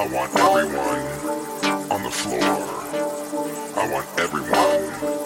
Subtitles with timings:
[0.00, 2.40] I want everyone on the floor.
[3.76, 5.19] I want everyone.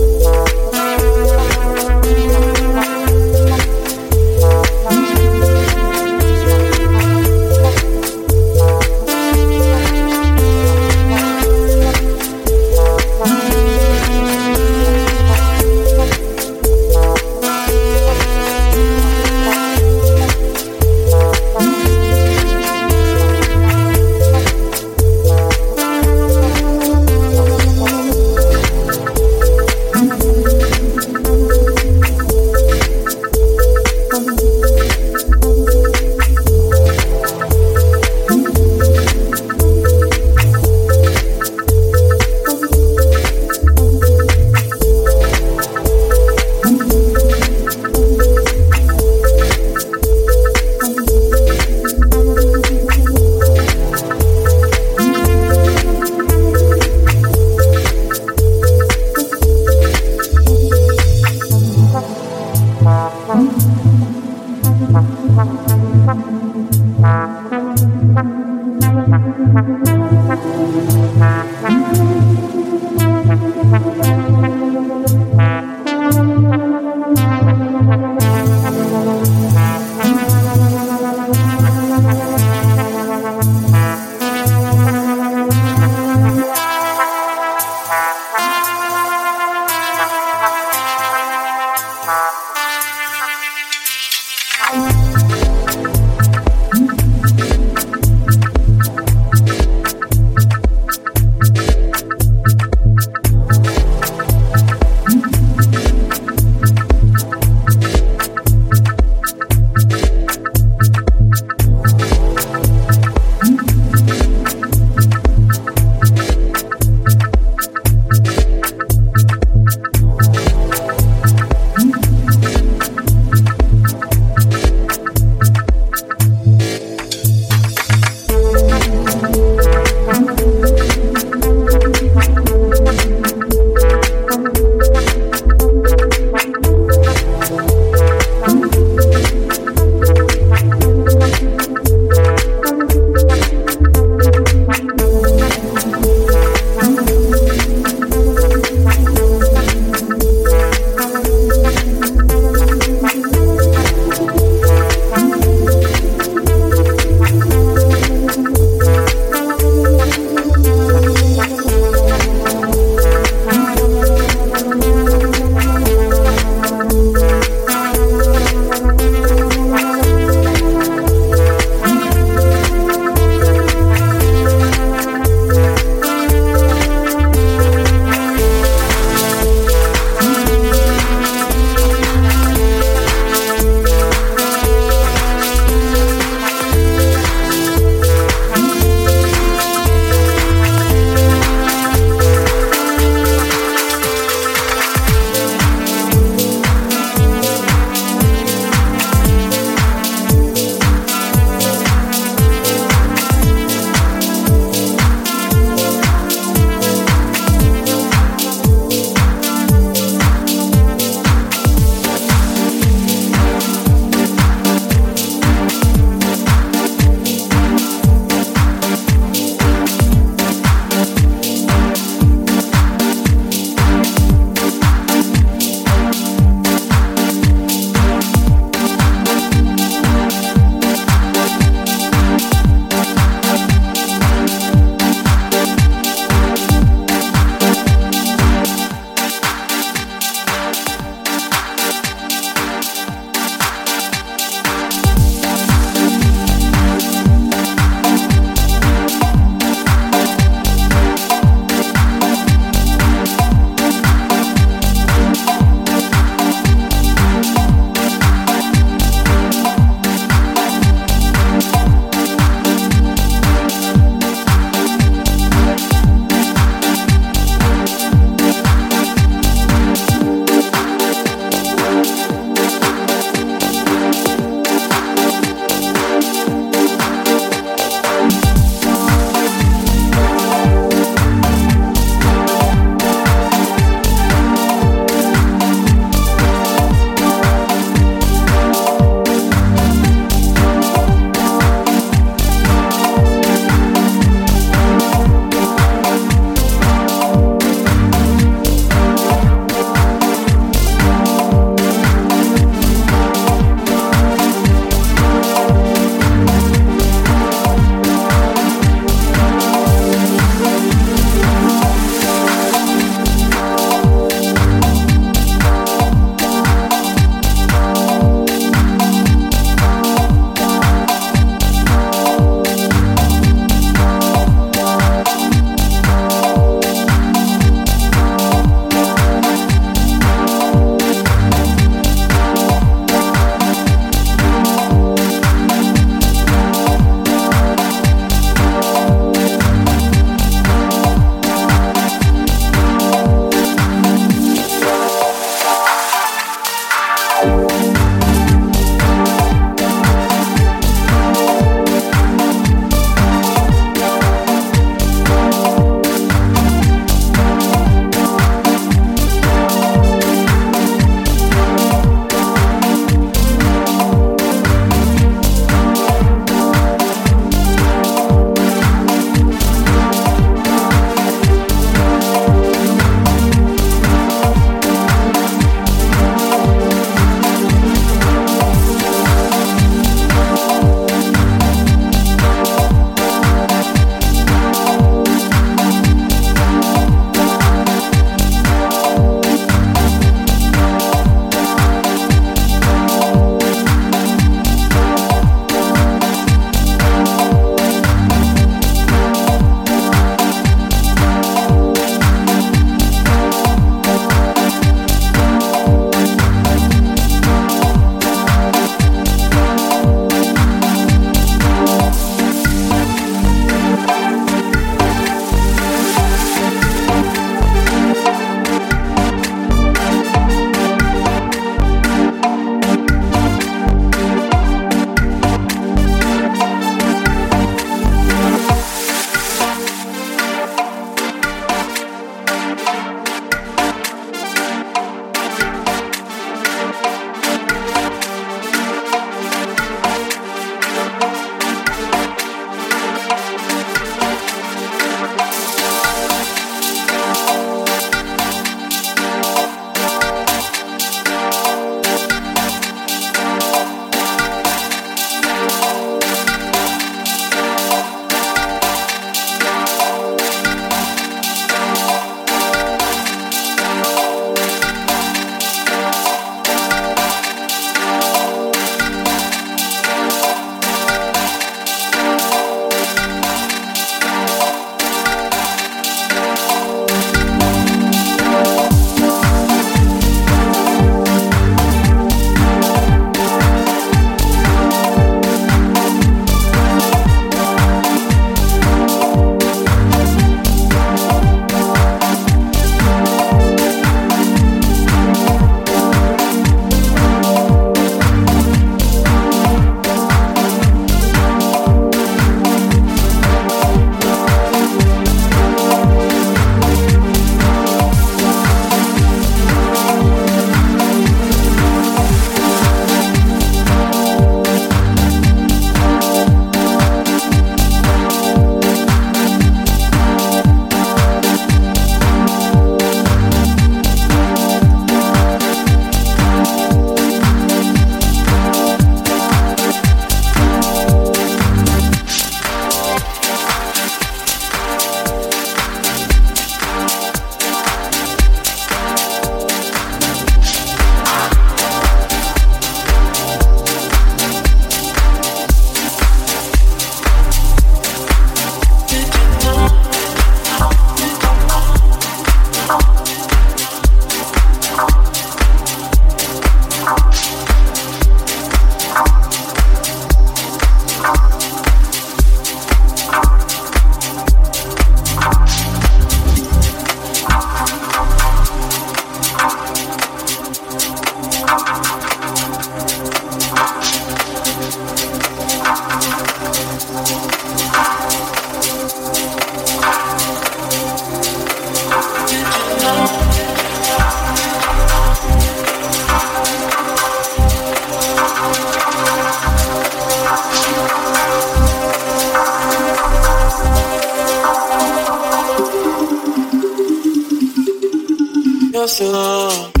[599.07, 600.00] emoción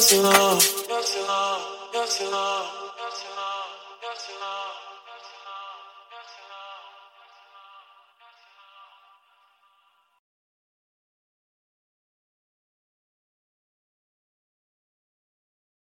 [0.00, 0.79] Yes,